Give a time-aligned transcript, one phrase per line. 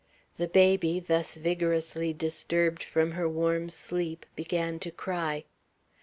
[0.37, 5.43] The baby, thus vigorously disturbed from her warm sleep, began to cry.